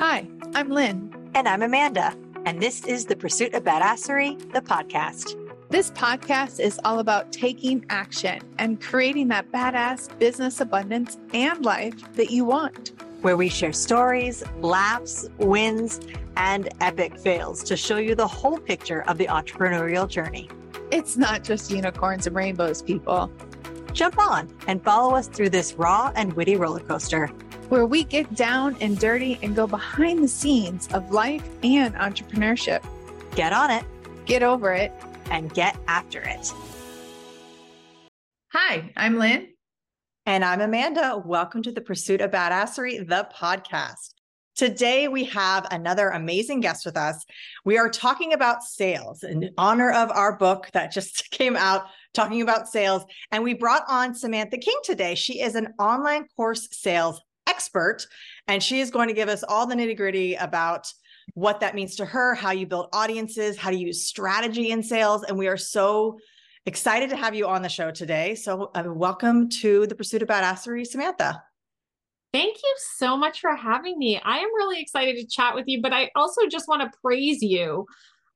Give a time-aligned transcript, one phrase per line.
[0.00, 1.14] Hi, I'm Lynn.
[1.34, 2.16] And I'm Amanda.
[2.46, 5.36] And this is The Pursuit of Badassery, the podcast.
[5.68, 12.14] This podcast is all about taking action and creating that badass business abundance and life
[12.14, 12.92] that you want.
[13.20, 16.00] Where we share stories, laughs, wins,
[16.34, 20.48] and epic fails to show you the whole picture of the entrepreneurial journey.
[20.90, 23.30] It's not just unicorns and rainbows, people.
[23.92, 27.30] Jump on and follow us through this raw and witty roller coaster
[27.70, 32.84] where we get down and dirty and go behind the scenes of life and entrepreneurship.
[33.36, 33.84] Get on it,
[34.26, 34.92] get over it,
[35.30, 36.52] and get after it.
[38.52, 39.50] Hi, I'm Lynn.
[40.26, 41.22] And I'm Amanda.
[41.24, 44.14] Welcome to the Pursuit of Badassery, the podcast.
[44.56, 47.24] Today, we have another amazing guest with us.
[47.64, 52.42] We are talking about sales in honor of our book that just came out, talking
[52.42, 53.04] about sales.
[53.30, 55.14] And we brought on Samantha King today.
[55.14, 58.06] She is an online course sales expert,
[58.46, 60.90] and she is going to give us all the nitty gritty about
[61.34, 65.24] what that means to her, how you build audiences, how to use strategy in sales.
[65.24, 66.18] And we are so
[66.64, 68.36] excited to have you on the show today.
[68.36, 71.42] So, uh, welcome to the Pursuit of Badassery, Samantha.
[72.32, 74.20] Thank you so much for having me.
[74.24, 77.42] I am really excited to chat with you, but I also just want to praise
[77.42, 77.86] you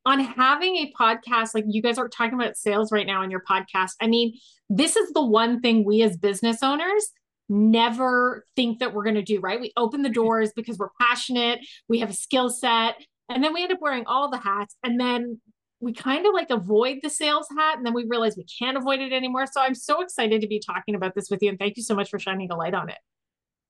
[0.05, 1.55] on having a podcast.
[1.55, 3.93] Like you guys are talking about sales right now in your podcast.
[4.01, 4.37] I mean,
[4.69, 7.13] this is the one thing we as business owners
[7.49, 9.61] never think that we're going to do, right?
[9.61, 12.97] We open the doors because we're passionate, we have a skill set,
[13.29, 14.77] and then we end up wearing all the hats.
[14.83, 15.41] And then
[15.81, 19.01] we kind of like avoid the sales hat and then we realize we can't avoid
[19.01, 19.47] it anymore.
[19.47, 21.51] So I'm so excited to be talking about this with you.
[21.51, 22.99] And thank you so much for shining a light on it.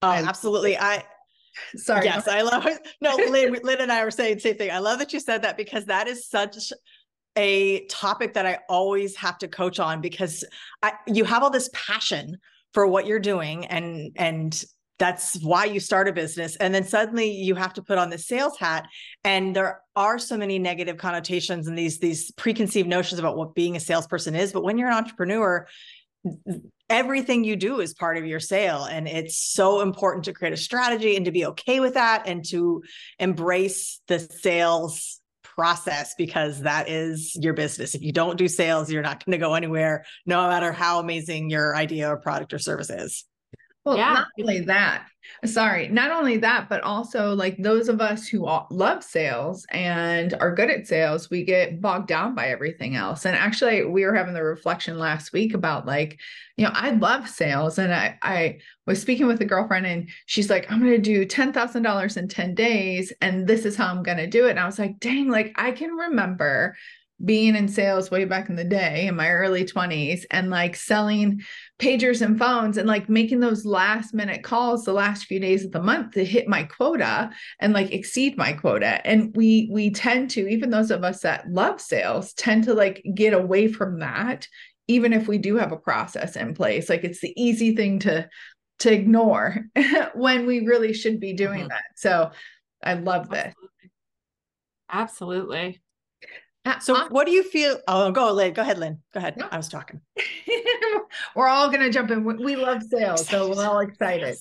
[0.02, 0.78] Oh, um, absolutely.
[0.78, 1.05] I
[1.77, 2.06] sorry.
[2.06, 2.86] Yes, I love it.
[3.00, 4.70] No, Lynn, Lynn and I were saying the same thing.
[4.70, 6.72] I love that you said that because that is such
[7.36, 10.45] a topic that I always have to coach on because
[10.83, 12.39] I, you have all this passion
[12.75, 14.64] for what you're doing and and
[14.98, 16.55] that's why you start a business.
[16.56, 18.86] And then suddenly you have to put on the sales hat.
[19.25, 23.75] And there are so many negative connotations and these these preconceived notions about what being
[23.75, 24.52] a salesperson is.
[24.52, 25.67] But when you're an entrepreneur
[26.89, 28.84] everything you do is part of your sale.
[28.84, 32.45] And it's so important to create a strategy and to be okay with that and
[32.46, 32.83] to
[33.18, 35.20] embrace the sales
[35.54, 37.94] process because that is your business.
[37.94, 41.50] If you don't do sales, you're not going to go anywhere, no matter how amazing
[41.50, 43.24] your idea or product or service is.
[43.84, 44.12] Well, yeah.
[44.14, 45.06] not only that,
[45.45, 50.55] sorry, not only that, but also like those of us who love sales and are
[50.55, 53.27] good at sales, we get bogged down by everything else.
[53.27, 56.18] And actually, we were having the reflection last week about like,
[56.56, 57.78] you know, I love sales.
[57.78, 61.27] And I, I was speaking with a girlfriend and she's like, I'm going to do
[61.27, 63.12] $10,000 in 10 days.
[63.20, 64.51] And this is how I'm going to do it.
[64.51, 66.74] And I was like, dang, like I can remember
[67.23, 71.41] being in sales way back in the day in my early 20s and like selling
[71.79, 75.70] pagers and phones and like making those last minute calls the last few days of
[75.70, 77.30] the month to hit my quota
[77.61, 79.07] and like exceed my quota.
[79.07, 83.05] And we we tend to even those of us that love sales tend to like
[83.14, 84.48] get away from that
[84.86, 86.91] even if we do have a process in place.
[86.91, 88.29] Like it's the easy thing to
[88.81, 89.67] to ignore
[90.14, 91.69] when we really should be doing mm-hmm.
[91.69, 91.85] that.
[91.96, 92.33] So
[92.83, 93.55] i love this.
[94.91, 95.81] Absolutely
[96.80, 97.79] so what do you feel?
[97.86, 98.52] Oh, go Lynn.
[98.52, 99.01] Go ahead, Lynn.
[99.13, 99.36] Go ahead.
[99.36, 99.48] No.
[99.51, 100.01] I was talking.
[101.35, 102.25] we're all gonna jump in.
[102.25, 104.36] We love sales, so we're all excited.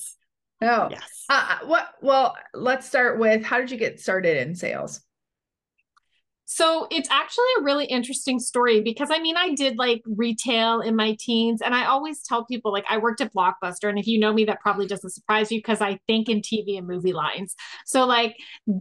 [0.62, 1.26] Oh, yes.
[1.30, 1.90] Uh, uh, what?
[2.02, 5.02] Well, let's start with how did you get started in sales?
[6.46, 10.96] So it's actually a really interesting story because I mean, I did like retail in
[10.96, 13.90] my teens, and I always tell people like I worked at Blockbuster.
[13.90, 16.78] And if you know me, that probably doesn't surprise you because I think in TV
[16.78, 17.56] and movie lines.
[17.86, 18.36] So, like,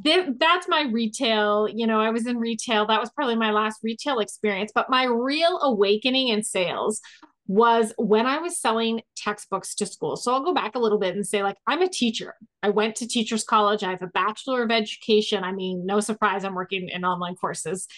[0.05, 1.69] th- that's my retail.
[1.69, 2.87] You know, I was in retail.
[2.87, 4.73] That was probably my last retail experience.
[4.75, 7.01] But my real awakening in sales
[7.47, 10.17] was when I was selling textbooks to school.
[10.17, 12.35] So I'll go back a little bit and say, like, I'm a teacher.
[12.63, 13.83] I went to teachers college.
[13.83, 15.43] I have a bachelor of education.
[15.45, 17.89] I mean, no surprise, I'm working in online courses.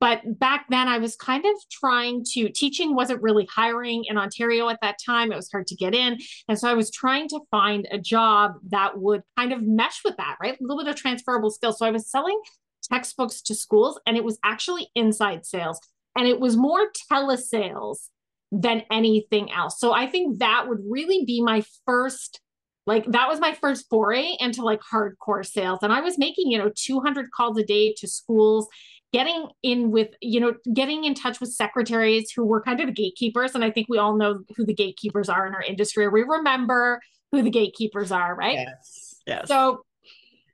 [0.00, 4.68] But back then, I was kind of trying to, teaching wasn't really hiring in Ontario
[4.70, 5.30] at that time.
[5.30, 6.18] It was hard to get in.
[6.48, 10.16] And so I was trying to find a job that would kind of mesh with
[10.16, 10.54] that, right?
[10.58, 11.78] A little bit of transferable skills.
[11.78, 12.40] So I was selling
[12.82, 15.78] textbooks to schools, and it was actually inside sales.
[16.16, 18.08] And it was more telesales
[18.52, 19.78] than anything else.
[19.78, 22.40] So I think that would really be my first
[22.86, 25.80] like that was my first foray into like hardcore sales.
[25.82, 28.66] And I was making, you know, 200 calls a day to schools
[29.12, 32.92] getting in with you know getting in touch with secretaries who were kind of the
[32.92, 33.54] gatekeepers.
[33.54, 36.08] And i think we all know who the gatekeepers are in our industry.
[36.08, 37.00] We remember
[37.32, 38.54] who the gatekeepers are right?
[38.54, 39.48] Yes yes.
[39.48, 39.84] So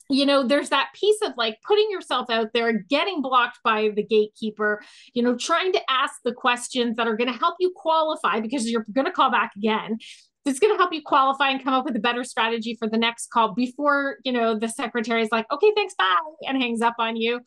[0.09, 4.03] you know there's that piece of like putting yourself out there getting blocked by the
[4.03, 4.83] gatekeeper
[5.15, 8.71] you know trying to ask the questions that are going to help you qualify because
[8.71, 9.99] you're going to call back again.
[10.45, 12.97] It's going to help you qualify and come up with a better strategy for the
[12.97, 16.17] next call before you know the secretary is like okay thanks bye
[16.47, 17.41] and hangs up on you.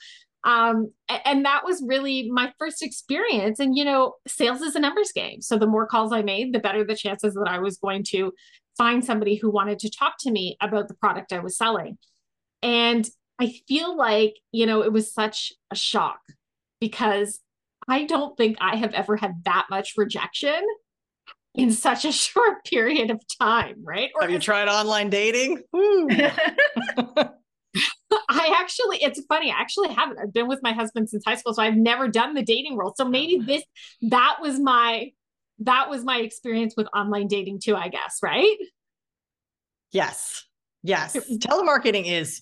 [0.45, 0.94] Um,
[1.25, 3.59] and that was really my first experience.
[3.59, 5.41] And you know sales is a numbers game.
[5.41, 8.33] So the more calls i made the better the chances that i was going to
[8.77, 11.97] find somebody who wanted to talk to me about the product i was selling
[12.61, 13.09] and
[13.39, 16.19] i feel like you know it was such a shock
[16.79, 17.39] because
[17.88, 20.61] i don't think i have ever had that much rejection
[21.56, 24.09] in such a short period of time, right?
[24.15, 25.61] Or Have you tried online dating?
[28.27, 29.51] I actually, it's funny.
[29.51, 30.19] I actually haven't.
[30.19, 32.94] I've been with my husband since high school, so I've never done the dating world.
[32.97, 33.63] So maybe this,
[34.09, 35.11] that was my,
[35.59, 37.75] that was my experience with online dating too.
[37.75, 38.57] I guess, right?
[39.91, 40.45] Yes,
[40.83, 41.15] yes.
[41.15, 42.41] Telemarketing is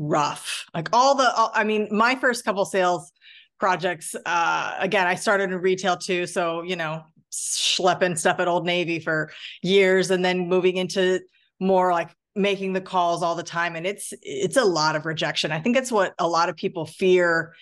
[0.00, 0.66] rough.
[0.74, 3.12] Like all the, all, I mean, my first couple sales
[3.60, 4.16] projects.
[4.26, 8.98] Uh, again, I started in retail too, so you know, schlepping stuff at Old Navy
[8.98, 9.30] for
[9.62, 11.20] years, and then moving into
[11.60, 15.50] more like making the calls all the time and it's it's a lot of rejection
[15.50, 17.52] i think it's what a lot of people fear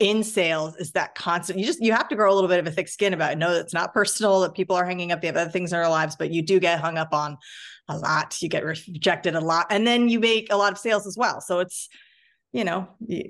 [0.00, 2.66] in sales is that constant you just you have to grow a little bit of
[2.66, 5.20] a thick skin about it know that it's not personal that people are hanging up
[5.20, 7.38] they have other things in their lives but you do get hung up on
[7.88, 11.06] a lot you get rejected a lot and then you make a lot of sales
[11.06, 11.88] as well so it's
[12.56, 13.28] you know, you,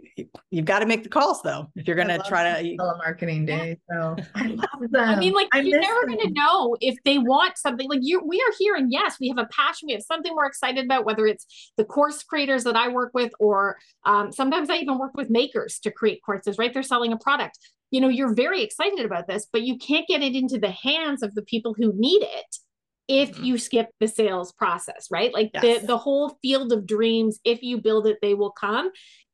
[0.50, 3.76] you've got to make the calls though if you're going to try to telemarketing day.
[3.90, 5.08] So I love them.
[5.08, 7.88] I mean, like I you're never going to know if they want something.
[7.88, 9.86] Like you, we are here, and yes, we have a passion.
[9.88, 13.32] We have something we're excited about, whether it's the course creators that I work with,
[13.40, 16.56] or um, sometimes I even work with makers to create courses.
[16.56, 17.58] Right, they're selling a product.
[17.90, 21.24] You know, you're very excited about this, but you can't get it into the hands
[21.24, 22.58] of the people who need it
[23.08, 23.44] if mm-hmm.
[23.44, 25.32] you skip the sales process, right?
[25.32, 25.80] Like yes.
[25.80, 28.90] the the whole field of dreams, if you build it, they will come.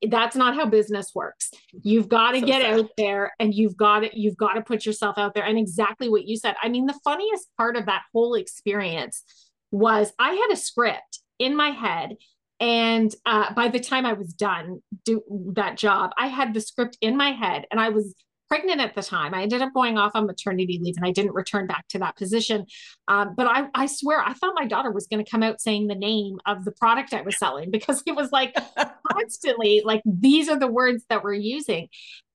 [0.07, 1.51] That's not how business works.
[1.83, 2.81] You've got to so get sad.
[2.81, 5.45] out there and you've got to you've got to put yourself out there.
[5.45, 6.57] And exactly what you said.
[6.63, 9.23] I mean, the funniest part of that whole experience
[9.71, 12.17] was I had a script in my head
[12.63, 15.21] and uh, by the time I was done do
[15.55, 18.15] that job, I had the script in my head and I was
[18.53, 19.33] pregnant at the time.
[19.33, 22.17] I ended up going off on maternity leave and I didn't return back to that
[22.17, 22.67] position.
[23.09, 25.87] Um, but I, I swear, I thought my daughter was going to come out saying
[25.87, 28.55] the name of the product I was selling because it was like
[29.11, 31.89] constantly like, these are the words that we're using.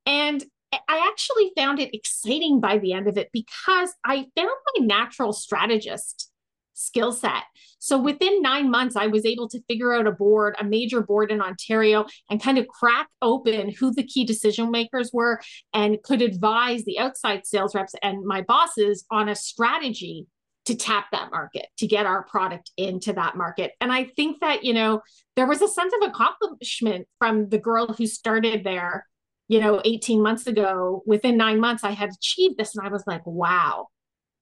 [0.07, 0.43] And
[0.73, 4.49] I actually found it exciting by the end of it because I found
[4.79, 6.31] my natural strategist
[6.77, 7.43] skill set.
[7.79, 11.31] So within nine months, I was able to figure out a board, a major board
[11.31, 15.41] in Ontario, and kind of crack open who the key decision makers were
[15.73, 20.27] and could advise the outside sales reps and my bosses on a strategy
[20.65, 23.71] to tap that market, to get our product into that market.
[23.79, 25.01] And I think that, you know,
[25.35, 29.07] there was a sense of accomplishment from the girl who started there,
[29.47, 31.03] you know, 18 months ago.
[31.05, 32.75] Within nine months, I had achieved this.
[32.75, 33.87] And I was like, wow.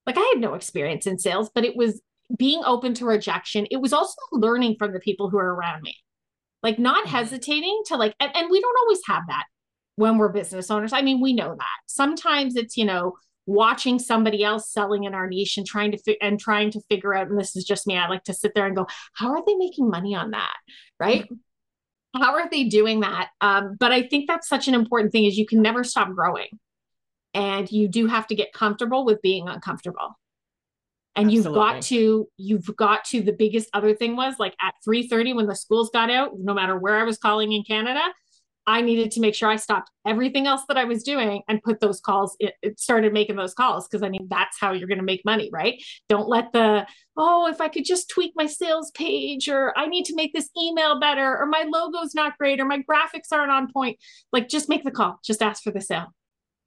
[0.07, 2.01] Like I had no experience in sales, but it was
[2.37, 3.67] being open to rejection.
[3.71, 5.95] It was also learning from the people who are around me,
[6.63, 7.15] like not mm-hmm.
[7.15, 9.45] hesitating to like, and, and we don't always have that
[9.95, 10.93] when we're business owners.
[10.93, 13.13] I mean, we know that sometimes it's, you know,
[13.45, 17.13] watching somebody else selling in our niche and trying to fi- and trying to figure
[17.13, 19.43] out and this is just me i like to sit there and go how are
[19.45, 20.55] they making money on that
[20.99, 22.23] right mm-hmm.
[22.23, 25.37] how are they doing that um, but i think that's such an important thing is
[25.37, 26.47] you can never stop growing
[27.35, 30.17] and you do have to get comfortable with being uncomfortable
[31.15, 31.49] and Absolutely.
[31.49, 35.47] you've got to you've got to the biggest other thing was like at 3:30 when
[35.47, 38.01] the schools got out no matter where I was calling in Canada
[38.67, 41.79] I needed to make sure I stopped everything else that I was doing and put
[41.79, 44.99] those calls it, it started making those calls because I mean that's how you're going
[44.99, 48.91] to make money right don't let the oh if I could just tweak my sales
[48.91, 52.65] page or I need to make this email better or my logo's not great or
[52.65, 53.97] my graphics aren't on point
[54.31, 56.13] like just make the call just ask for the sale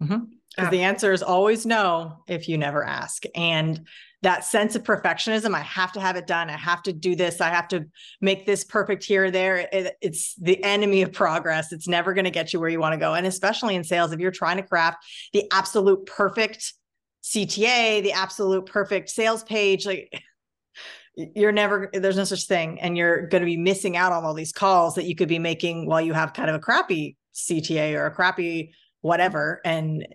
[0.03, 0.25] mm-hmm.
[0.59, 3.23] Because the answer is always no if you never ask.
[3.37, 3.87] And
[4.23, 6.51] that sense of perfectionism, I have to have it done.
[6.51, 7.41] I have to do this.
[7.41, 7.87] I have to
[8.21, 9.69] make this perfect here or there.
[9.73, 11.73] It, it's the enemy of progress.
[11.73, 13.15] It's never going to get you where you want to go.
[13.15, 16.75] And especially in sales, if you're trying to craft the absolute perfect
[17.23, 20.13] CTA, the absolute perfect sales page, like
[21.15, 24.35] you're never there's no such thing and you're going to be missing out on all
[24.35, 27.95] these calls that you could be making while you have kind of a crappy CTA
[27.95, 30.07] or a crappy whatever and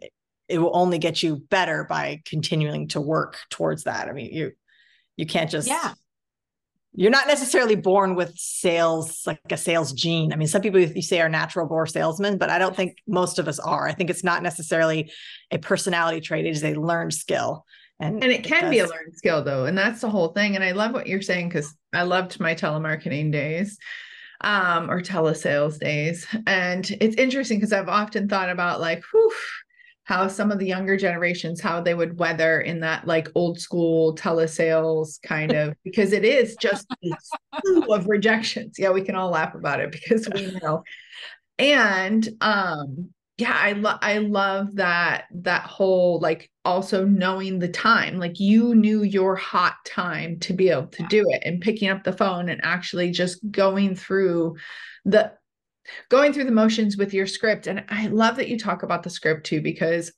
[0.48, 4.10] it will only get you better by continuing to work towards that.
[4.10, 4.52] I mean, you
[5.16, 5.94] you can't just yeah.
[6.96, 10.32] You're not necessarily born with sales, like a sales gene.
[10.32, 13.40] I mean, some people you say are natural born salesmen, but I don't think most
[13.40, 13.88] of us are.
[13.88, 15.12] I think it's not necessarily
[15.50, 17.66] a personality trait; it is a learned skill.
[18.00, 20.56] And, and it can be a learned skill though, and that's the whole thing.
[20.56, 23.80] And I love what you're saying because I loved my telemarketing days
[24.44, 26.28] um, or telesales days.
[26.46, 29.32] And it's interesting because I've often thought about like, whew,
[30.06, 34.16] how some of the younger generations how they would weather in that like old school
[34.16, 36.88] telesales kind of because it is just
[37.90, 38.76] of rejections.
[38.78, 40.84] Yeah we can all laugh about it because we know.
[41.60, 48.20] And um yeah i love i love that that whole like also knowing the time.
[48.20, 52.04] Like you knew your hot time to be able to do it and picking up
[52.04, 54.56] the phone and actually just going through
[55.06, 55.34] the
[56.10, 57.68] going through the motions with your script.
[57.68, 60.12] And I love that you talk about the script too, because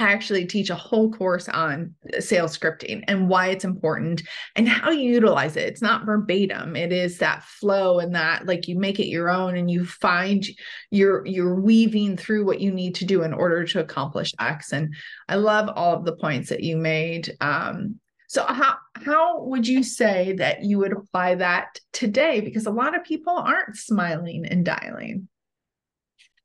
[0.00, 4.22] I actually teach a whole course on sales scripting and why it's important
[4.56, 5.68] and how you utilize it.
[5.68, 6.74] It's not verbatim.
[6.74, 10.44] It is that flow and that like you make it your own and you find
[10.90, 14.72] you're you're weaving through what you need to do in order to accomplish X.
[14.72, 14.94] And
[15.28, 17.32] I love all of the points that you made.
[17.40, 18.00] Um,
[18.34, 22.40] so how how would you say that you would apply that today?
[22.40, 25.28] Because a lot of people aren't smiling and dialing.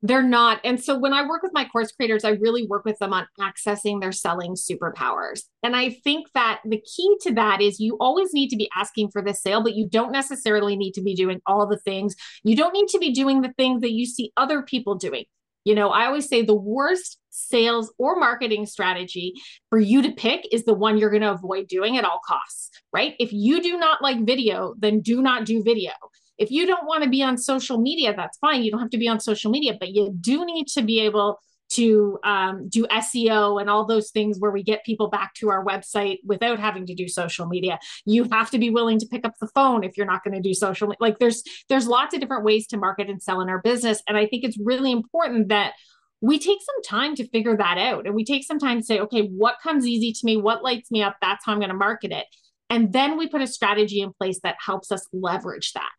[0.03, 0.62] They're not.
[0.63, 3.27] And so when I work with my course creators, I really work with them on
[3.39, 5.41] accessing their selling superpowers.
[5.63, 9.10] And I think that the key to that is you always need to be asking
[9.10, 12.15] for the sale, but you don't necessarily need to be doing all the things.
[12.43, 15.25] You don't need to be doing the things that you see other people doing.
[15.63, 19.34] You know, I always say the worst sales or marketing strategy
[19.70, 22.70] for you to pick is the one you're going to avoid doing at all costs,
[22.94, 23.16] right?
[23.20, 25.92] If you do not like video, then do not do video.
[26.38, 28.63] If you don't want to be on social media, that's fine.
[28.63, 31.39] You don't have to be on social media, but you do need to be able
[31.70, 35.64] to um, do SEO and all those things where we get people back to our
[35.64, 37.80] website without having to do social media.
[38.06, 40.42] You have to be willing to pick up the phone if you're not going to
[40.42, 40.94] do social.
[41.00, 44.18] Like there's there's lots of different ways to market and sell in our business, and
[44.18, 45.74] I think it's really important that
[46.22, 49.00] we take some time to figure that out, and we take some time to say,
[49.00, 51.76] okay, what comes easy to me, what lights me up, that's how I'm going to
[51.76, 52.26] market it,
[52.70, 55.92] and then we put a strategy in place that helps us leverage that,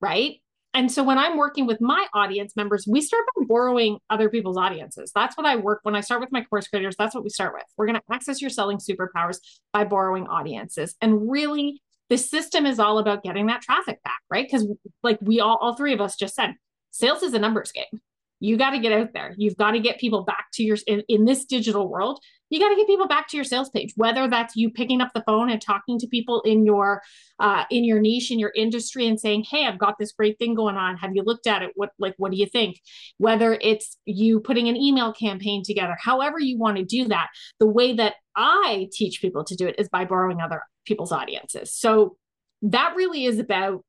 [0.00, 0.36] right?
[0.74, 4.56] And so when I'm working with my audience members, we start by borrowing other people's
[4.56, 5.10] audiences.
[5.14, 6.94] That's what I work when I start with my course creators.
[6.96, 7.64] That's what we start with.
[7.76, 9.38] We're going to access your selling superpowers
[9.72, 10.94] by borrowing audiences.
[11.00, 14.46] And really, the system is all about getting that traffic back, right?
[14.46, 14.66] Because
[15.02, 16.54] like we all, all three of us just said,
[16.90, 18.00] sales is a numbers game
[18.40, 19.34] you got to get out there.
[19.36, 22.20] You've got to get people back to your in, in this digital world.
[22.50, 25.10] You got to get people back to your sales page, whether that's you picking up
[25.14, 27.02] the phone and talking to people in your
[27.38, 30.54] uh, in your niche in your industry and saying, "Hey, I've got this great thing
[30.54, 30.96] going on.
[30.96, 31.72] Have you looked at it?
[31.74, 32.80] What like what do you think?"
[33.18, 37.28] Whether it's you putting an email campaign together, however you want to do that.
[37.58, 41.74] The way that I teach people to do it is by borrowing other people's audiences.
[41.74, 42.16] So
[42.62, 43.84] that really is about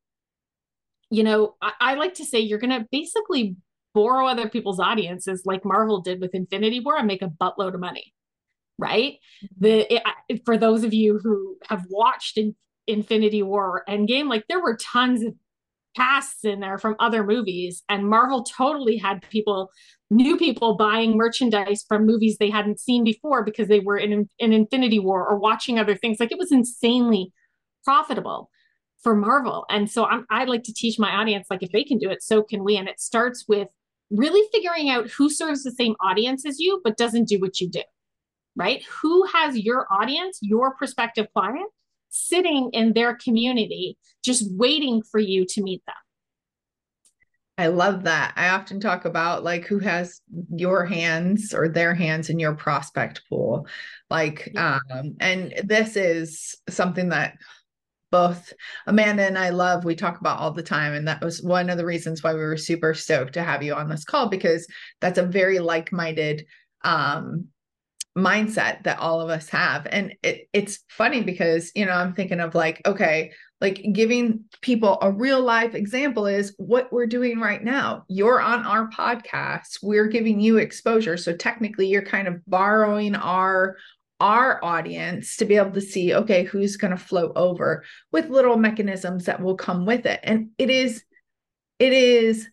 [1.11, 3.55] you know, I, I, like to say you're going to basically
[3.93, 7.79] borrow other people's audiences like Marvel did with Infinity War and make a buttload of
[7.79, 8.13] money.
[8.77, 9.17] Right.
[9.43, 9.63] Mm-hmm.
[9.63, 9.95] The
[10.29, 12.55] it, for those of you who have watched in,
[12.87, 15.33] Infinity War or Endgame, like there were tons of
[15.95, 19.69] casts in there from other movies, and Marvel totally had people,
[20.09, 24.53] new people buying merchandise from movies they hadn't seen before because they were in, in
[24.53, 26.19] Infinity War or watching other things.
[26.19, 27.31] Like it was insanely
[27.83, 28.49] profitable
[29.01, 29.65] for Marvel.
[29.69, 32.21] And so I'm, I like to teach my audience, like if they can do it,
[32.21, 32.75] so can we.
[32.77, 33.67] And it starts with
[34.11, 37.69] really figuring out who serves the same audience as you, but doesn't do what you
[37.69, 37.83] do,
[38.55, 38.83] right?
[39.01, 41.69] Who has your audience, your prospective client,
[42.09, 45.95] sitting in their community, just waiting for you to meet them.
[47.57, 48.33] I love that.
[48.37, 53.21] I often talk about like who has your hands or their hands in your prospect
[53.27, 53.67] pool.
[54.09, 57.37] Like, um, and this is something that
[58.11, 58.53] both
[58.87, 60.93] Amanda and I love, we talk about all the time.
[60.93, 63.73] And that was one of the reasons why we were super stoked to have you
[63.73, 64.67] on this call because
[65.01, 66.45] that's a very like minded
[66.83, 67.47] um,
[68.17, 69.87] mindset that all of us have.
[69.91, 74.97] And it, it's funny because, you know, I'm thinking of like, okay, like giving people
[75.01, 78.05] a real life example is what we're doing right now.
[78.07, 81.17] You're on our podcast, we're giving you exposure.
[81.17, 83.75] So technically, you're kind of borrowing our
[84.19, 88.57] our audience to be able to see okay who's going to flow over with little
[88.57, 90.19] mechanisms that will come with it.
[90.23, 91.03] And it is
[91.79, 92.47] it is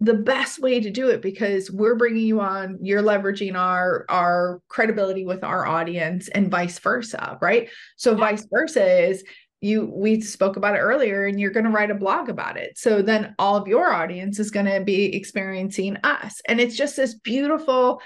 [0.00, 4.60] the best way to do it because we're bringing you on you're leveraging our our
[4.68, 7.68] credibility with our audience and vice versa right?
[7.96, 8.18] So yeah.
[8.18, 9.24] vice versa is
[9.60, 12.76] you we spoke about it earlier and you're going to write a blog about it.
[12.76, 16.40] So then all of your audience is going to be experiencing us.
[16.46, 18.02] And it's just this beautiful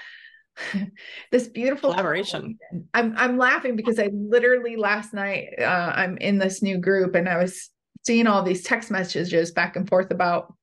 [1.31, 2.57] this beautiful collaboration.
[2.93, 7.27] I'm I'm laughing because I literally last night uh, I'm in this new group and
[7.27, 7.69] I was
[8.05, 10.53] seeing all these text messages back and forth about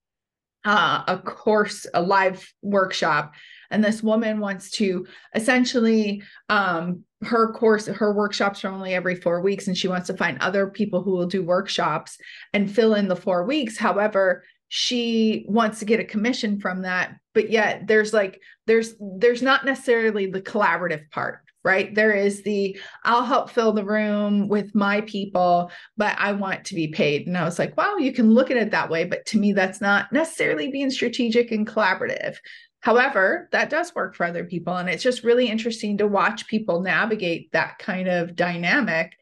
[0.65, 3.35] uh, a course, a live workshop,
[3.71, 9.41] and this woman wants to essentially um, her course, her workshops are only every four
[9.41, 12.19] weeks, and she wants to find other people who will do workshops
[12.53, 13.77] and fill in the four weeks.
[13.77, 19.43] However, she wants to get a commission from that but yet there's like there's there's
[19.43, 21.93] not necessarily the collaborative part right?
[21.97, 26.75] There is the i'll help fill the room with my people but i want to
[26.77, 27.27] be paid.
[27.27, 29.53] And i was like wow you can look at it that way but to me
[29.53, 32.37] that's not necessarily being strategic and collaborative.
[32.81, 36.83] However that does work for other people and it's just really interesting to watch people
[36.83, 39.17] navigate that kind of dynamic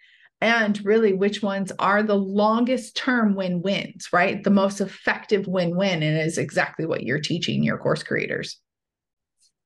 [0.45, 4.45] and really which ones are the longest term win-wins, right?
[4.45, 8.61] The most effective win-win and is exactly what you're teaching your course creators.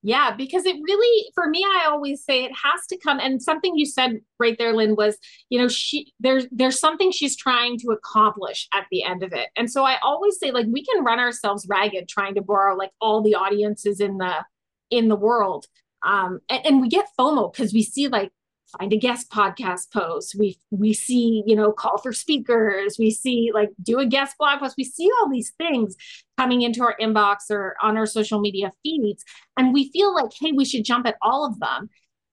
[0.01, 3.19] Yeah, because it really, for me, I always say it has to come.
[3.19, 5.17] And something you said right there, Lynn, was
[5.49, 9.49] you know she there's there's something she's trying to accomplish at the end of it.
[9.57, 12.91] And so I always say like we can run ourselves ragged trying to borrow like
[13.01, 14.45] all the audiences in the
[14.89, 15.65] in the world,
[16.05, 18.31] um, and, and we get FOMO because we see like
[18.77, 20.35] find a guest podcast post.
[20.37, 22.97] We we see you know call for speakers.
[22.99, 24.75] We see like do a guest blog post.
[24.77, 25.95] We see all these things
[26.37, 29.23] coming into our inbox or on our social media feeds.
[29.57, 31.89] And we feel like hey we should jump at all of them.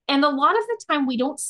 [0.07, 1.41] And a lot of the time we don't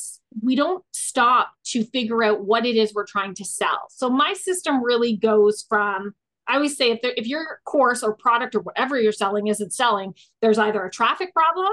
[0.42, 3.86] we don't stop to figure out what it is we're trying to sell.
[3.90, 6.14] So my system really goes from
[6.50, 9.74] I always say if, there, if your course or product or whatever you're selling isn't
[9.74, 11.68] selling, there's either a traffic problem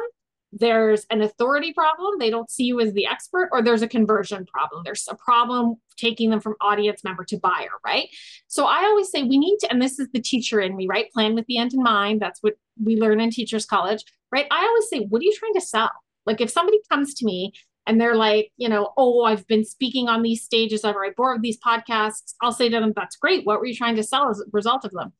[0.51, 4.45] there's an authority problem they don't see you as the expert or there's a conversion
[4.45, 4.83] problem.
[4.85, 8.07] There's a problem taking them from audience member to buyer right?
[8.47, 11.11] So i always say we need to and this is the teacher in me right?
[11.11, 12.21] Plan with the end in mind.
[12.21, 14.47] That's what we learn in teachers college right?
[14.51, 15.91] I always say what are you trying to sell?
[16.25, 17.53] Like if somebody comes to me
[17.85, 21.59] and they're like you know oh i've been speaking on these stages i've of these
[21.59, 23.45] podcasts i'll say to them that's great.
[23.45, 25.13] What were you trying to sell as a result of them?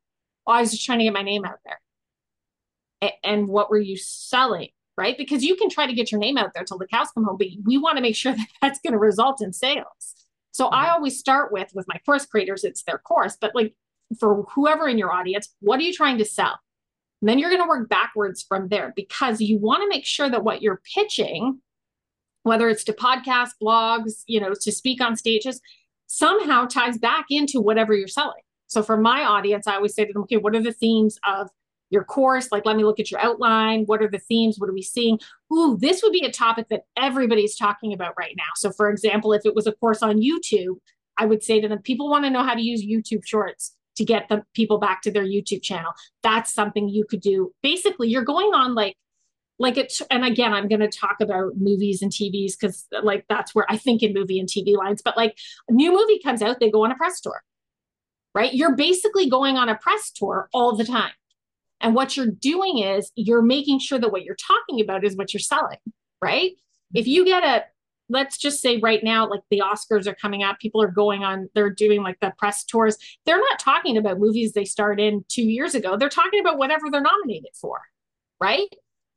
[0.47, 1.79] Oh i was just trying to get my name out there.
[3.23, 5.17] And what were you selling right?
[5.17, 7.37] Because you can try to get your name out there till the cows come home,
[7.37, 10.15] but we want to make sure that that's going to result in sales.
[10.51, 10.75] So mm-hmm.
[10.75, 13.73] I always start with with my course creators, it's their course, but like
[14.19, 16.59] for whoever in your audience, what are you trying to sell?
[17.21, 20.29] And then you're going to work backwards from there because you want to make sure
[20.29, 21.59] that what you're pitching,
[22.43, 25.59] whether it's to podcasts, blogs, you know, to speak on stages,
[26.07, 28.43] somehow ties back into whatever you're selling.
[28.67, 31.49] So for my audience, I always say to them, okay, what are the themes of
[31.95, 33.85] your course like let me look at your outline.
[33.85, 34.59] What are the themes?
[34.59, 35.19] What are we seeing?
[35.51, 38.51] Ooh this would be a topic that everybody's talking about right now.
[38.55, 40.75] So for example if it was a course on youtube
[41.17, 44.03] i would say to them people want to know how to use youtube shorts to
[44.03, 45.93] get the people back to their youtube channel.
[46.21, 47.53] That's something you could do.
[47.63, 48.95] Basically you're going on like
[49.57, 53.55] like it and again i'm going to talk about movies and tvs because like that's
[53.55, 55.37] where i think in movie and tv lines but like
[55.69, 57.41] a new movie comes out they go on a press tour
[58.35, 58.53] right?
[58.53, 61.13] You're basically going on a press tour all the time
[61.81, 65.33] and what you're doing is you're making sure that what you're talking about is what
[65.33, 65.77] you're selling,
[66.21, 66.51] right?
[66.93, 67.65] If you get a,
[68.09, 71.49] let's just say right now, like the Oscars are coming up, people are going on,
[71.53, 72.97] they're doing like the press tours.
[73.25, 75.97] They're not talking about movies they starred in two years ago.
[75.97, 77.81] They're talking about whatever they're nominated for,
[78.39, 78.67] right?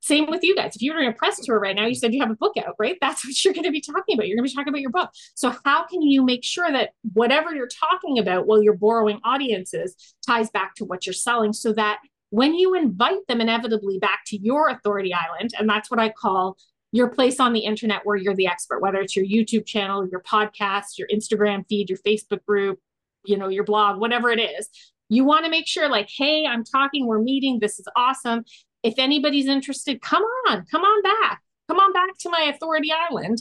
[0.01, 0.77] Same with you guys.
[0.77, 2.77] If you're in a press tour right now, you said you have a book out,
[2.79, 2.97] right?
[3.01, 4.29] That's what you're going to be talking about.
[4.29, 5.11] You're going to be talking about your book.
[5.35, 9.97] So, how can you make sure that whatever you're talking about while you're borrowing audiences
[10.27, 11.99] ties back to what you're selling so that
[12.31, 16.57] when you invite them inevitably back to your authority island, and that's what I call
[16.93, 20.23] your place on the internet where you're the expert, whether it's your YouTube channel, your
[20.23, 22.79] podcast, your Instagram feed, your Facebook group,
[23.25, 24.69] you know, your blog, whatever it is.
[25.11, 28.45] You want to make sure, like, hey, I'm talking, we're meeting, this is awesome.
[28.83, 33.39] If anybody's interested, come on, come on back, come on back to my authority island.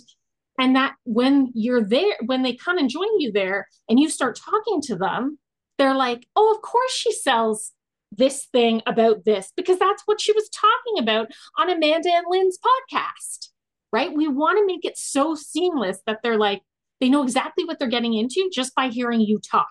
[0.59, 4.39] And that when you're there, when they come and join you there and you start
[4.43, 5.37] talking to them,
[5.77, 7.73] they're like, oh, of course she sells
[8.17, 12.57] this thing about this because that's what she was talking about on Amanda and Lynn's
[12.57, 13.49] podcast,
[13.91, 14.13] right?
[14.13, 16.61] We want to make it so seamless that they're like,
[16.99, 19.69] they know exactly what they're getting into just by hearing you talk.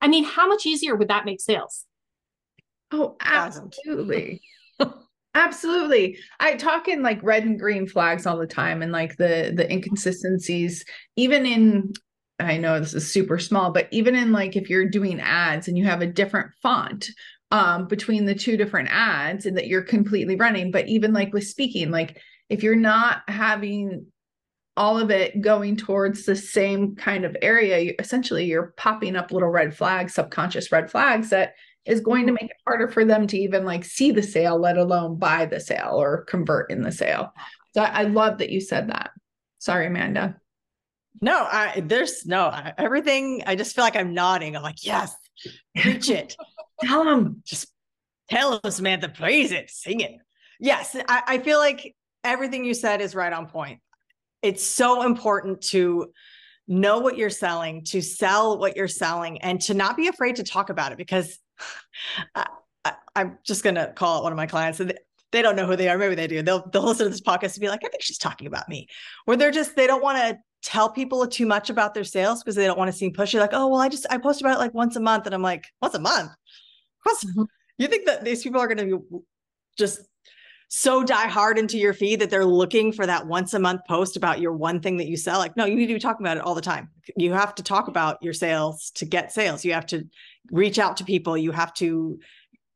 [0.00, 1.84] I mean, how much easier would that make sales?
[2.90, 4.40] Oh, absolutely.
[5.34, 6.18] absolutely.
[6.40, 9.70] I talk in like red and green flags all the time and like the the
[9.70, 10.84] inconsistencies
[11.16, 11.92] even in
[12.40, 15.76] I know this is super small, but even in like if you're doing ads and
[15.76, 17.10] you have a different font
[17.50, 20.70] um, between the two different ads and that you're completely running.
[20.70, 24.06] But even like with speaking, like if you're not having
[24.76, 29.32] all of it going towards the same kind of area, you, essentially you're popping up
[29.32, 32.44] little red flags, subconscious red flags that is going to mm-hmm.
[32.44, 35.60] make it harder for them to even like see the sale, let alone buy the
[35.60, 37.32] sale or convert in the sale.
[37.74, 39.10] So I, I love that you said that.
[39.58, 40.36] Sorry, Amanda.
[41.20, 43.42] No, I there's no I, everything.
[43.46, 44.56] I just feel like I'm nodding.
[44.56, 45.14] I'm like, yes,
[45.76, 46.36] preach it.
[46.82, 47.68] Tell them, just
[48.28, 50.12] tell us, Samantha, praise it, sing it.
[50.58, 53.80] Yes, I, I feel like everything you said is right on point.
[54.42, 56.12] It's so important to
[56.66, 60.42] know what you're selling, to sell what you're selling, and to not be afraid to
[60.42, 61.38] talk about it because
[62.34, 62.46] I,
[63.16, 64.94] am just going to call it one of my clients and
[65.32, 65.98] they don't know who they are.
[65.98, 66.42] Maybe they do.
[66.42, 68.88] They'll, they'll listen to this podcast and be like, I think she's talking about me.
[69.24, 72.56] Where they're just, they don't want to tell people too much about their sales because
[72.56, 73.38] they don't want to seem pushy.
[73.38, 75.26] Like, oh, well, I just, I post about it like once a month.
[75.26, 76.32] And I'm like, once a month?
[77.06, 77.42] Mm-hmm.
[77.78, 79.18] You think that these people are going to be
[79.78, 80.00] just
[80.68, 84.16] so die hard into your feed that they're looking for that once a month post
[84.16, 85.38] about your one thing that you sell.
[85.38, 86.90] Like, no, you need to be talking about it all the time.
[87.16, 89.64] You have to talk about your sales to get sales.
[89.64, 90.06] You have to
[90.52, 91.36] reach out to people.
[91.36, 92.20] You have to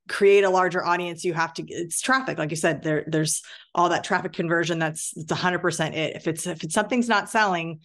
[0.08, 1.24] create a larger audience.
[1.24, 2.37] You have to, it's traffic.
[2.37, 3.42] Like you said, there, there's
[3.74, 4.80] all that traffic conversion.
[4.80, 6.16] That's, it's hundred percent it.
[6.16, 7.78] If it's, if it's something's not selling,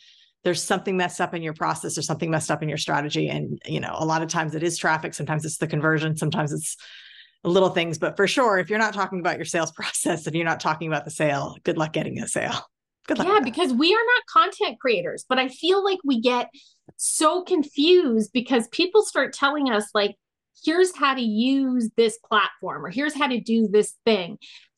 [0.44, 3.28] there's something messed up in your process or something messed up in your strategy.
[3.28, 5.14] And, you know, a lot of times it is traffic.
[5.14, 6.16] Sometimes it's the conversion.
[6.16, 6.78] Sometimes it's
[7.44, 7.98] little things.
[7.98, 10.88] But for sure, if you're not talking about your sales process and you're not talking
[10.88, 12.68] about the sale, good luck getting a sale.
[13.08, 13.28] Good luck.
[13.28, 16.50] Yeah, because we are not content creators, but I feel like we get
[16.96, 20.16] so confused because people start telling us, like,
[20.64, 24.38] here's how to use this platform or here's how to do this thing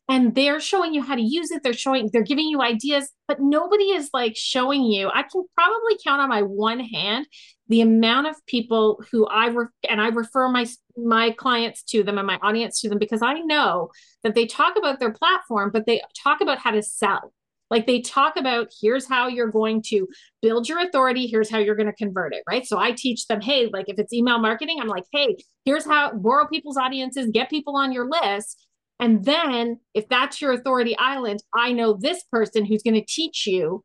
[0.10, 1.64] and they're showing you how to use it.
[1.64, 5.10] They're showing they're giving you ideas but nobody is like showing you.
[5.10, 7.28] I can probably count on my one hand
[7.70, 12.18] the amount of people who i re- and i refer my my clients to them
[12.18, 13.90] and my audience to them because i know
[14.24, 17.34] that they talk about their platform but they talk about how to sell.
[17.70, 20.06] Like they talk about here's how you're going to
[20.42, 21.26] build your authority.
[21.26, 22.66] Here's how you're going to convert it right?
[22.68, 26.12] So i teach them hey like if it's email marketing i'm like hey here's how
[26.14, 28.68] borrow people's audiences get people on your list
[29.02, 33.48] and then, if that's your authority island, I know this person who's going to teach
[33.48, 33.84] you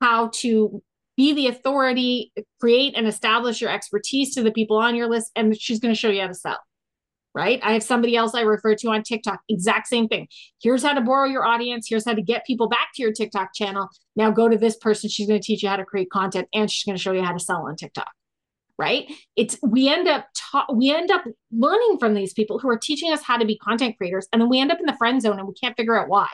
[0.00, 0.80] how to
[1.16, 5.60] be the authority, create and establish your expertise to the people on your list, and
[5.60, 6.58] she's going to show you how to sell.
[7.34, 7.58] Right.
[7.64, 10.28] I have somebody else I refer to on TikTok, exact same thing.
[10.62, 11.88] Here's how to borrow your audience.
[11.90, 13.88] Here's how to get people back to your TikTok channel.
[14.14, 15.10] Now go to this person.
[15.10, 17.24] She's going to teach you how to create content and she's going to show you
[17.24, 18.12] how to sell on TikTok
[18.78, 19.10] right?
[19.36, 23.12] It's we end up ta- we end up learning from these people who are teaching
[23.12, 25.38] us how to be content creators and then we end up in the friend zone
[25.38, 26.28] and we can't figure out why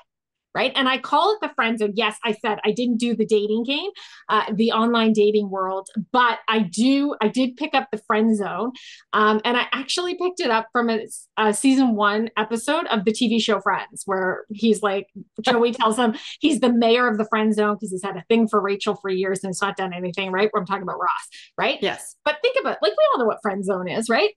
[0.55, 0.73] right?
[0.75, 1.93] And I call it the friend zone.
[1.95, 3.91] Yes, I said I didn't do the dating game,
[4.29, 7.15] uh, the online dating world, but I do.
[7.21, 8.73] I did pick up the friend zone,
[9.13, 13.13] um, and I actually picked it up from a, a, season one episode of the
[13.13, 15.07] TV show Friends, where he's like
[15.43, 18.49] Joey tells him he's the mayor of the friend zone because he's had a thing
[18.49, 20.33] for Rachel for years and it's not done anything.
[20.33, 20.49] Right?
[20.53, 21.79] Where I'm talking about Ross, right?
[21.81, 22.17] Yes.
[22.25, 24.31] But think about like we all know what friend zone is, right?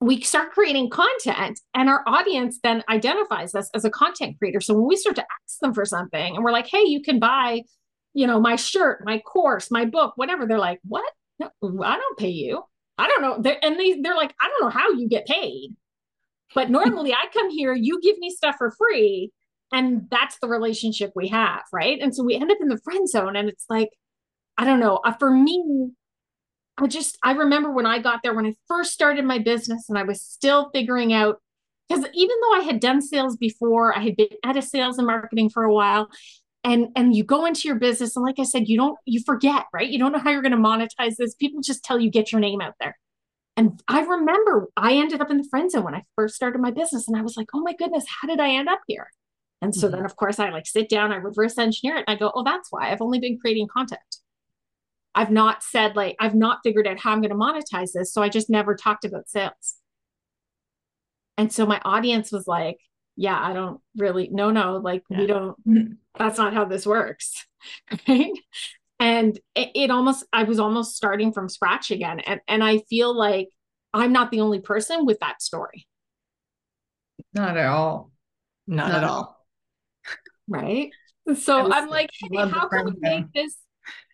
[0.00, 4.60] We start creating content and our audience then identifies us as a content creator.
[4.60, 7.18] So when we start to ask them for something and we're like, hey, you can
[7.18, 7.62] buy,
[8.14, 11.04] you know, my shirt, my course, my book, whatever, they're like, what?
[11.40, 11.50] No,
[11.82, 12.62] I don't pay you.
[12.96, 13.38] I don't know.
[13.40, 15.74] They're, and they, they're like, I don't know how you get paid.
[16.54, 19.32] But normally I come here, you give me stuff for free.
[19.72, 21.62] And that's the relationship we have.
[21.72, 21.98] Right.
[22.00, 23.36] And so we end up in the friend zone.
[23.36, 23.90] And it's like,
[24.56, 25.00] I don't know.
[25.04, 25.90] Uh, for me,
[26.78, 29.98] I just, I remember when I got there, when I first started my business and
[29.98, 31.36] I was still figuring out,
[31.88, 35.06] because even though I had done sales before, I had been at a sales and
[35.06, 36.08] marketing for a while.
[36.64, 39.66] And, and you go into your business and like i said you don't you forget
[39.72, 42.32] right you don't know how you're going to monetize this people just tell you get
[42.32, 42.96] your name out there
[43.58, 46.70] and I remember I ended up in the friend zone when I first started my
[46.70, 47.08] business.
[47.08, 49.10] And I was like, oh my goodness, how did I end up here?
[49.60, 49.96] And so mm-hmm.
[49.96, 52.44] then, of course, I like sit down, I reverse engineer it, and I go, oh,
[52.44, 54.00] that's why I've only been creating content.
[55.18, 58.22] I've not said like I've not figured out how I'm going to monetize this, so
[58.22, 59.74] I just never talked about sales.
[61.36, 62.78] And so my audience was like,
[63.16, 65.18] yeah, I don't really no no, like yeah.
[65.18, 67.46] we don't that's not how this works.
[68.06, 68.30] Right?
[69.00, 73.12] And it, it almost I was almost starting from scratch again and and I feel
[73.12, 73.48] like
[73.92, 75.88] I'm not the only person with that story.
[77.34, 78.12] Not at all.
[78.68, 79.46] Not, not at all.
[80.46, 80.90] Right?
[81.36, 83.56] So I'm like, hey, how can we make this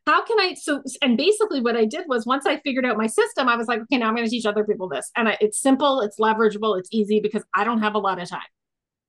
[0.06, 0.54] how can I?
[0.54, 3.68] So, and basically what I did was once I figured out my system, I was
[3.68, 5.10] like, okay, now I'm going to teach other people this.
[5.16, 8.28] And I, it's simple, it's leverageable, it's easy because I don't have a lot of
[8.28, 8.40] time,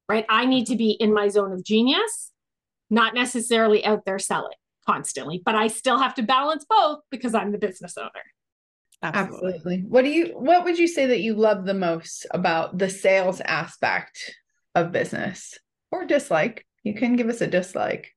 [0.07, 0.25] right?
[0.29, 2.31] I need to be in my zone of genius,
[2.89, 4.55] not necessarily out there selling
[4.87, 8.09] constantly, but I still have to balance both because I'm the business owner.
[9.03, 9.55] Absolutely.
[9.55, 9.77] Absolutely.
[9.89, 13.41] What do you, what would you say that you love the most about the sales
[13.41, 14.33] aspect
[14.73, 15.57] of business
[15.91, 16.65] or dislike?
[16.83, 18.13] You can give us a dislike.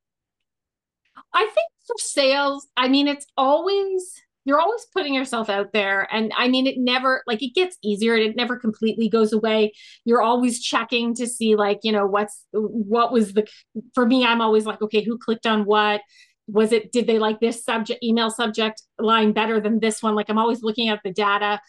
[1.35, 6.09] I think for sales, I mean, it's always you're always putting yourself out there.
[6.11, 9.73] And i mean it never like it gets easier and it never completely goes away.
[10.07, 13.47] You're always checking to see like you know what's what was the
[13.95, 16.01] for me i'm always like okay who clicked on what?
[16.47, 20.15] Was it did they like this subject email subject line better than this one?
[20.15, 21.61] Like i'm always looking at the data.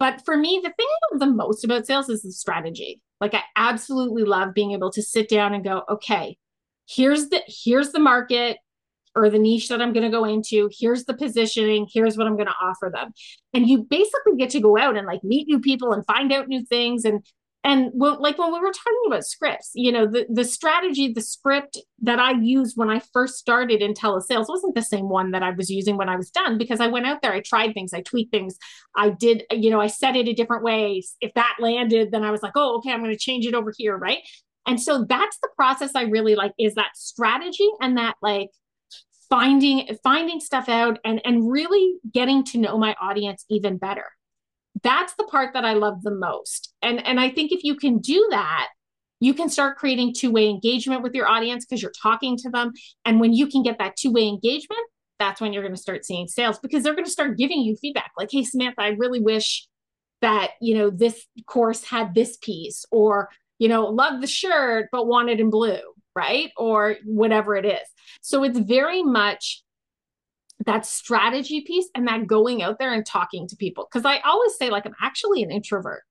[0.00, 3.00] But for me the thing i love the most about sales is the strategy.
[3.20, 6.38] Like i absolutely love being able to sit down and go okay
[6.88, 8.58] here's the here's the market
[9.16, 10.68] or the niche that I'm going to go into.
[10.70, 11.88] Here's the positioning.
[11.92, 13.12] Here's what I'm going to offer them.
[13.54, 16.48] And you basically get to go out and like meet new people and find out
[16.48, 17.04] new things.
[17.04, 17.24] And
[17.64, 21.20] and when, like when we were talking about scripts, you know, the the strategy, the
[21.20, 25.42] script that I used when I first started in telesales wasn't the same one that
[25.42, 27.92] I was using when I was done because I went out there, I tried things,
[27.92, 28.56] I tweaked things,
[28.94, 31.02] I did, you know, I said it a different way.
[31.20, 33.72] If that landed, then I was like, oh, okay, I'm going to change it over
[33.76, 34.20] here, right?
[34.66, 38.50] And so that's the process I really like is that strategy and that like
[39.28, 44.06] finding finding stuff out and and really getting to know my audience even better.
[44.82, 46.72] That's the part that i love the most.
[46.82, 48.68] And and i think if you can do that
[49.18, 52.70] you can start creating two-way engagement with your audience because you're talking to them.
[53.06, 54.82] And when you can get that two-way engagement
[55.18, 57.76] that's when you're going to start seeing sales because they're going to start giving you
[57.76, 59.66] feedback like hey samantha i really wish
[60.20, 65.06] that you know this course had this piece or you know love the shirt but
[65.06, 65.80] want it in blue
[66.16, 66.50] right?
[66.56, 67.86] Or whatever it is.
[68.22, 69.62] So it's very much
[70.64, 73.86] that strategy piece and that going out there and talking to people.
[73.90, 76.02] Because i always say like i'm actually an introvert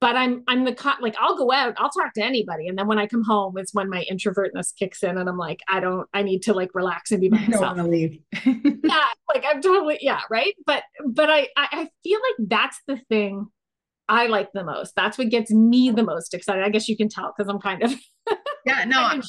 [0.00, 2.68] but i'm i'm the like i'll go out i'll talk to anybody.
[2.68, 5.60] And then when i come home is when my introvertness kicks in and i'm like
[5.68, 7.76] i don't i need to like relax and be by myself.
[7.76, 8.18] don't leave.
[8.44, 9.04] Yeah
[9.34, 10.54] like i'm totally yeah right?
[10.64, 13.48] But but I, I i feel like that's the thing
[14.08, 14.94] i like the most.
[14.96, 16.64] That's what gets me the most excited.
[16.64, 17.92] I guess you can tell because i'm kind of
[18.68, 19.20] yeah no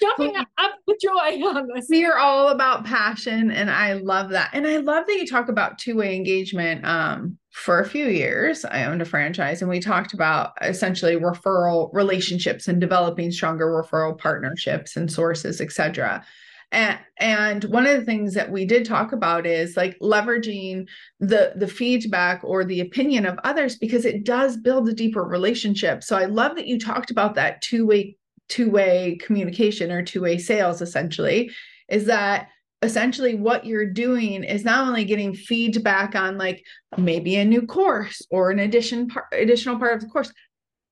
[0.00, 1.86] jumping up with joy on this.
[1.88, 4.50] We are all about passion, and I love that.
[4.52, 6.84] And I love that you talk about two way engagement.
[6.84, 11.90] Um, for a few years, I owned a franchise, and we talked about essentially referral
[11.92, 16.24] relationships and developing stronger referral partnerships and sources, etc.
[16.72, 20.86] And, and one of the things that we did talk about is like leveraging
[21.20, 26.02] the the feedback or the opinion of others because it does build a deeper relationship.
[26.02, 28.16] So I love that you talked about that two way
[28.48, 31.50] two-way communication or two-way sales essentially
[31.88, 32.48] is that
[32.82, 36.62] essentially what you're doing is not only getting feedback on like
[36.98, 40.32] maybe a new course or an addition part additional part of the course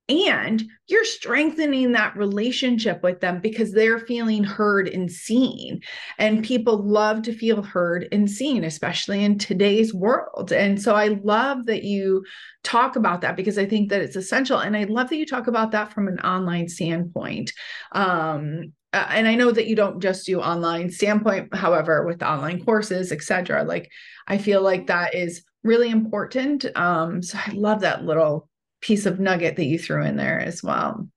[0.09, 5.81] and you're strengthening that relationship with them because they're feeling heard and seen.
[6.19, 10.53] And people love to feel heard and seen especially in today's world.
[10.53, 12.25] And so i love that you
[12.62, 14.59] talk about that because i think that it's essential.
[14.59, 17.53] And i love that you talk about that from an online standpoint.
[17.93, 23.11] Um, and i know that you don't just do online standpoint however with online courses
[23.11, 23.90] etc like
[24.29, 26.67] i feel like that is really important.
[26.77, 28.49] Um, so i love that little
[28.85, 31.09] piece of nugget that you threw in there as well.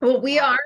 [0.00, 0.58] Well, we are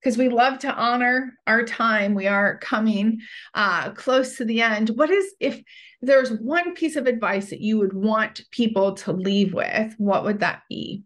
[0.00, 2.14] because we love to honor our time.
[2.14, 3.20] We are coming
[3.52, 4.90] uh, close to the end.
[4.94, 5.62] What is if
[6.00, 9.94] there's one piece of advice that you would want people to leave with?
[9.98, 11.02] What would that be?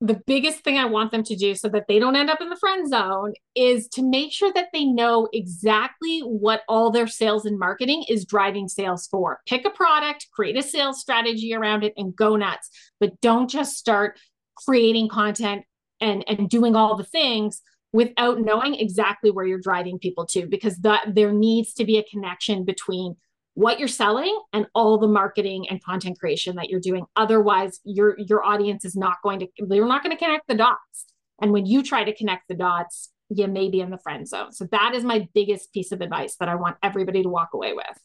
[0.00, 2.50] The biggest thing I want them to do so that they don't end up in
[2.50, 7.46] the friend zone is to make sure that they know exactly what all their sales
[7.46, 9.40] and marketing is driving sales for.
[9.46, 12.68] Pick a product, create a sales strategy around it, and go nuts.
[13.00, 14.18] But don't just start
[14.66, 15.64] creating content
[16.00, 20.76] and, and doing all the things without knowing exactly where you're driving people to, because
[20.78, 23.16] that there needs to be a connection between
[23.54, 27.06] what you're selling and all the marketing and content creation that you're doing.
[27.16, 31.06] Otherwise your your audience is not going to they're not going to connect the dots.
[31.40, 34.52] And when you try to connect the dots you may be in the friend zone.
[34.52, 37.72] So that is my biggest piece of advice that i want everybody to walk away
[37.72, 37.98] with.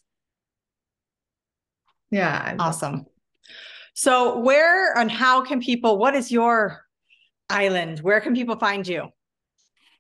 [2.11, 3.05] Yeah awesome.
[3.95, 6.85] So where and how can people what is your
[7.49, 7.99] island?
[7.99, 9.09] Where can people find you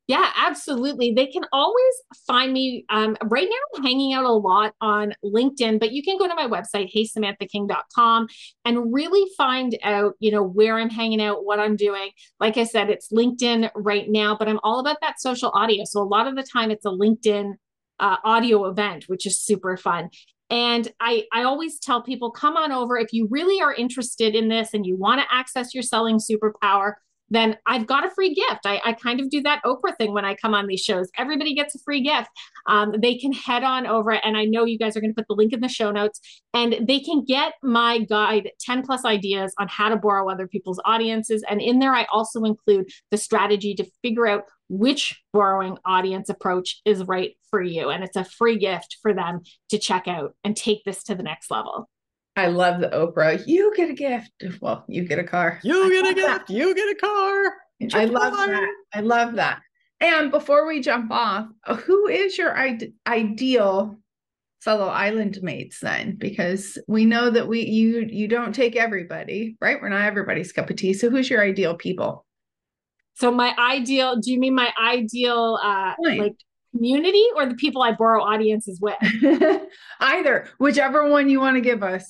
[0.09, 1.13] yeah, absolutely.
[1.13, 1.93] They can always
[2.25, 2.83] find me.
[2.89, 6.33] Um, right now, I'm hanging out a lot on LinkedIn, but you can go to
[6.33, 8.27] my website, heysamanthaking.com,
[8.65, 12.09] and really find out, you know, where I'm hanging out, what I'm doing.
[12.39, 15.83] Like I said, it's LinkedIn right now, but I'm all about that social audio.
[15.85, 17.53] So a lot of the time, it's a LinkedIn
[17.99, 20.09] uh, audio event, which is super fun.
[20.49, 24.47] And I, I always tell people, come on over if you really are interested in
[24.47, 26.93] this and you want to access your selling superpower
[27.29, 28.61] then I've got a free gift.
[28.65, 31.09] I, I, kind of do that Oprah thing when I come on these shows.
[31.17, 32.29] Everybody gets a free gift.
[32.67, 35.27] Um, they can head on over, and I know you guys are going to put
[35.27, 36.19] the link in the show notes,
[36.53, 40.79] and they can get my guide 10 plus ideas on how to borrow other people's
[40.85, 41.43] audiences.
[41.49, 46.81] And in there, I also include the strategy to figure out which borrowing audience approach
[46.85, 47.89] is right for you.
[47.89, 51.23] And it's a free gift for them to check out and take this to the
[51.23, 51.89] next level.
[52.39, 53.43] I love the Oprah.
[53.45, 54.31] You get a gift.
[54.61, 55.59] Well, you get a car.
[55.63, 56.47] You get a gift.
[56.47, 56.49] That.
[56.49, 57.53] You get a car.
[57.93, 58.73] I love that.
[58.93, 59.61] I love that.
[60.01, 61.47] And before we jump off,
[61.85, 63.97] who is your I- ideal
[64.61, 66.15] fellow island mates then?
[66.17, 69.81] Because we know that we you you don't take everybody, right?
[69.81, 70.93] We're not everybody's cup of tea.
[70.93, 72.25] So who's your ideal people?
[73.15, 76.35] So my ideal, do you mean my ideal uh like
[76.73, 78.95] community or the people I borrow audiences with?
[79.99, 82.09] Either, whichever one you want to give us.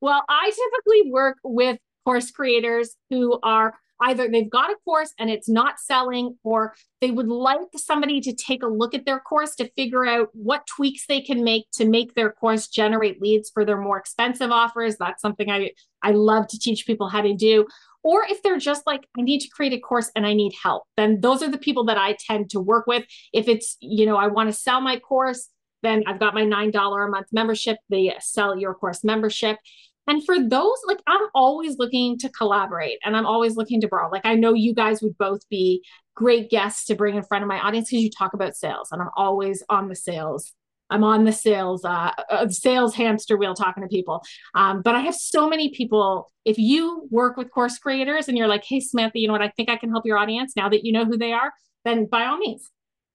[0.00, 5.30] Well, I typically work with course creators who are either they've got a course and
[5.30, 9.54] it's not selling, or they would like somebody to take a look at their course
[9.54, 13.64] to figure out what tweaks they can make to make their course generate leads for
[13.64, 14.96] their more expensive offers.
[14.96, 15.70] That's something I,
[16.02, 17.66] I love to teach people how to do.
[18.02, 20.82] Or if they're just like, I need to create a course and I need help,
[20.98, 23.04] then those are the people that I tend to work with.
[23.32, 25.48] If it's, you know, I want to sell my course,
[25.84, 29.58] then I've got my $9 a month membership, the Sell Your Course membership.
[30.06, 34.10] And for those, like I'm always looking to collaborate and I'm always looking to borrow.
[34.10, 35.82] Like I know you guys would both be
[36.14, 39.00] great guests to bring in front of my audience because you talk about sales and
[39.00, 40.52] I'm always on the sales.
[40.90, 44.22] I'm on the sales, uh, uh, sales hamster wheel talking to people.
[44.54, 46.30] Um, but I have so many people.
[46.44, 49.42] If you work with course creators and you're like, hey, Samantha, you know what?
[49.42, 51.52] I think I can help your audience now that you know who they are,
[51.86, 52.70] then by all means,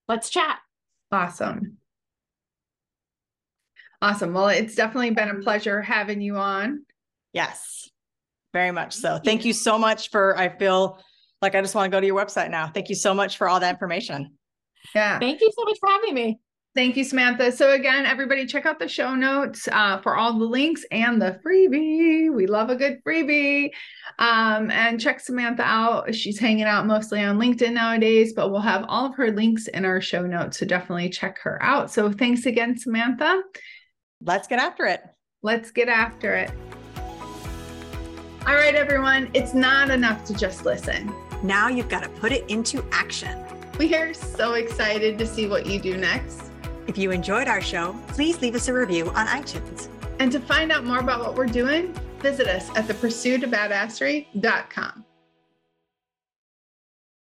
[0.08, 0.58] let's chat.
[1.12, 1.78] Awesome.
[4.02, 4.34] Awesome.
[4.34, 6.86] Well, it's definitely been a pleasure having you on.
[7.34, 7.90] Yes,
[8.54, 9.20] very much so.
[9.24, 11.00] Thank you so much for, I feel
[11.42, 12.68] like I just want to go to your website now.
[12.74, 14.36] Thank you so much for all that information.
[14.96, 15.20] Yeah.
[15.20, 16.40] Thank you so much for having me.
[16.76, 17.52] Thank you, Samantha.
[17.52, 21.40] So again, everybody check out the show notes uh, for all the links and the
[21.44, 22.32] freebie.
[22.34, 23.72] We love a good freebie.
[24.20, 26.14] Um, and check Samantha out.
[26.14, 29.84] She's hanging out mostly on LinkedIn nowadays, but we'll have all of her links in
[29.84, 30.60] our show notes.
[30.60, 31.92] So definitely check her out.
[31.92, 33.42] So thanks again, Samantha.
[34.22, 35.04] Let's get after it.
[35.42, 36.52] Let's get after it.
[38.46, 41.14] All right, everyone, it's not enough to just listen.
[41.44, 43.42] Now you've got to put it into action.
[43.78, 46.52] We are so excited to see what you do next.
[46.88, 49.88] If you enjoyed our show, please leave us a review on iTunes.
[50.20, 55.06] And to find out more about what we're doing, visit us at thepursuitofbadassery.com.